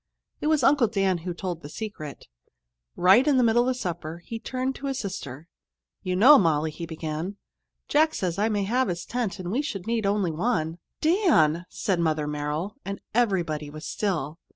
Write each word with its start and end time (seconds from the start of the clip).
It 0.39 0.47
was 0.47 0.63
Uncle 0.63 0.87
Dan 0.87 1.19
who 1.19 1.31
told 1.35 1.61
the 1.61 1.69
secret. 1.69 2.27
Right 2.95 3.27
in 3.27 3.37
the 3.37 3.43
middle 3.43 3.69
of 3.69 3.77
supper 3.77 4.23
he 4.25 4.39
turned 4.39 4.73
to 4.77 4.87
his 4.87 4.97
sister. 4.97 5.47
"You 6.01 6.15
know, 6.15 6.39
Molly," 6.39 6.71
he 6.71 6.87
began, 6.87 7.37
"Jack 7.87 8.15
says 8.15 8.39
I 8.39 8.49
may 8.49 8.63
have 8.63 8.87
his 8.87 9.05
tent 9.05 9.37
and 9.37 9.51
we 9.51 9.61
should 9.61 9.85
need 9.85 10.07
only 10.07 10.31
one." 10.31 10.79
"Dan!" 11.01 11.67
said 11.69 11.99
Mother 11.99 12.25
Merrill, 12.25 12.77
and 12.83 12.99
everybody 13.13 13.69
was 13.69 13.85
still. 13.85 14.39